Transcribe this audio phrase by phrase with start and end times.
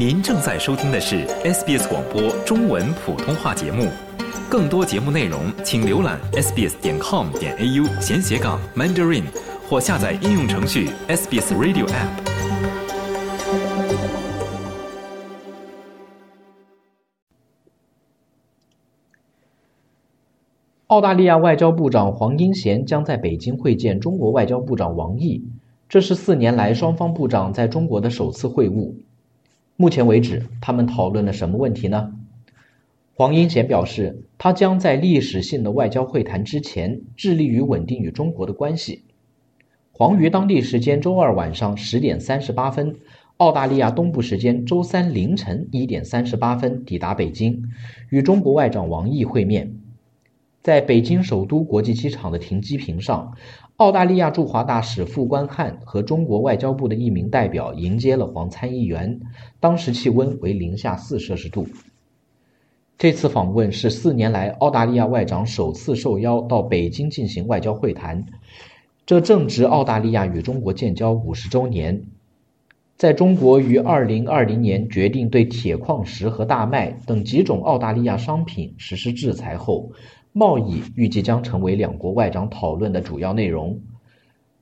[0.00, 3.86] 您正在收听的是 SBS 广播中文普通话节目。
[4.48, 9.24] 更多节目内容，请浏览 sbs 点 com 点 au 闲斜杠 mandarin，
[9.68, 12.08] 或下载应用程序 SBS Radio App。
[20.86, 25.44] 澳大利亚外交部长黄英贤将在北京会见中国外交部长王毅，
[25.90, 28.94] 这是四年来双方部长在中国的首次会晤。
[29.80, 32.12] 目前为止，他们讨论了什么问题呢？
[33.14, 39.04] 黄英贤表示，他将在历史性的外交会谈之前，致力于稳定与中国的关系。
[39.90, 42.94] 黄于当地时间周二晚上十点三十八分，
[43.38, 47.62] 澳大利亚东部时间周三凌晨一点三十八分抵达北京，
[48.10, 49.79] 与中国外长王毅会面。
[50.62, 53.32] 在北京首都国际机场的停机坪上，
[53.76, 59.20] 澳大利亚驻华大使傅观汉和中国外交部的一名代表迎接了黄参议员。
[59.58, 61.66] 当时气温为零下四摄氏度。
[62.98, 68.26] 这次访问是四年来澳大利亚外长首次受邀到北京进行外交会谈，
[69.06, 72.04] 这正值澳大利亚与中国建交五十周年。
[72.98, 79.92] 在中国于二零二零年决定对铁矿石和大麦等几种澳大利亚商品实施制裁后，
[80.32, 83.80] 贸易预计将成为两国外长讨论的主要内容，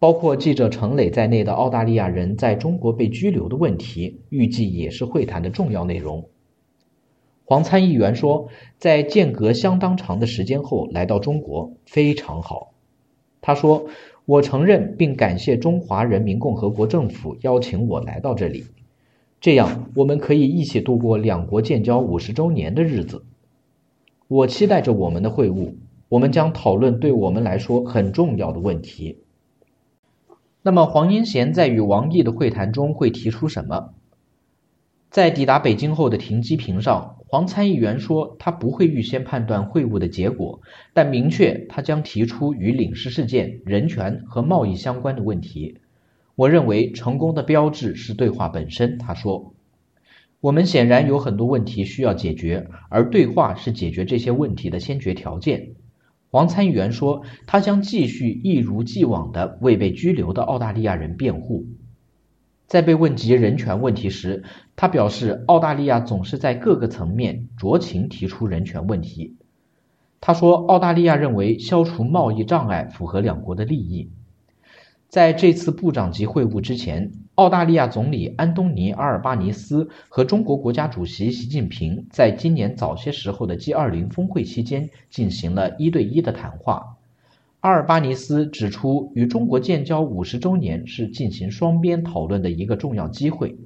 [0.00, 6.28] 包括记者程磊在内的澳大利亚人在中国被拘留的问题，预计也是会谈的重要内容。
[7.44, 12.72] 黄参议员说，在间隔相当长的时间后来到中国非常好。
[13.40, 13.86] 他说
[14.26, 18.64] ：“我承认并感谢中华人民共和国政府邀请我来到这里，
[19.40, 23.24] 这样我们可以一起度过两国建交五十周年的日子。”
[24.32, 25.74] 我期待着我们的会晤，
[26.08, 29.18] 我们将讨论对我们来说很重要的问题。
[30.62, 33.92] 那么，黄英贤在与王毅的会谈中会提出什么？
[35.10, 40.62] 在抵达北京后的停机坪上，黄参议员说他不会预先判断会晤的结果，
[40.94, 45.76] 但明确他将提出与领事事件、人权和贸易相关的问题。
[46.36, 49.52] 我认为成功的标志是对话本身，他说。
[50.42, 55.76] 我们显然有很多问题需要解决，而对话是解决这些问题的先决条件。
[56.32, 61.66] 黄参议员说，他将继续一如既往地为被拘留的澳大利亚人辩护。
[62.66, 64.42] 在被问及人权问题时，
[64.74, 69.36] 他表示，澳大利亚总是在各个层面酌情提出人权问题。
[70.20, 74.10] 他说，澳大利亚认为消除贸易障碍符合两国的利益。
[75.12, 86.96] 在这次部长级会晤之前，澳大利亚总理安东尼·阿尔巴尼斯和中国国家主席习近平在今年早些时候的 G20 峰会期间进行了一对一的谈话。
[87.60, 93.58] 阿尔巴尼斯指出，与中国建交五十周年是进行双边讨论的一个重要机会。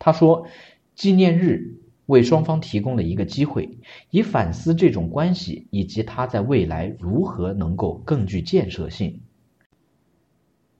[0.00, 0.48] 他说，
[0.96, 1.76] 纪念日
[2.06, 3.78] 为双方提供了一个机会，
[4.10, 9.20] 以反思这种关系以及它在未来如何能够更具建设性。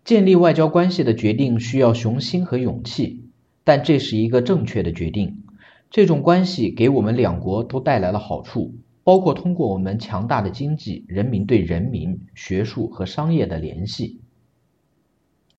[0.04, 3.24] 建立外交关系的决定需要雄心和勇气，
[3.62, 5.42] 但这是一个正确的决定。
[5.90, 8.74] 这种关系给我们两国都带来了好处，
[9.04, 14.18] 包括通过我们强大的经济、人民对人民、学术和商业的联系。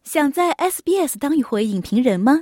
[0.03, 2.41] 想在 SBS 当一回影评人吗